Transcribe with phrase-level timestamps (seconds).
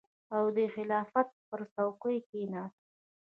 [0.35, 2.79] او د خلافت پر څوکۍ کېناست.